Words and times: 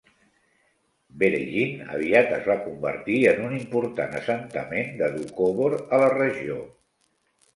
Veregin 1.23 1.83
aviat 1.97 2.31
es 2.37 2.47
va 2.51 2.55
convertir 2.69 3.19
en 3.33 3.43
un 3.49 3.53
important 3.57 4.17
assentament 4.21 4.89
de 5.03 5.09
Doukhobor 5.17 5.75
a 5.79 6.01
la 6.05 6.11
regió. 6.17 6.57